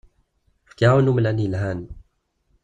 Fkiɣ-awen 0.69 1.11
umlan 1.11 1.41
yelhan. 1.43 1.81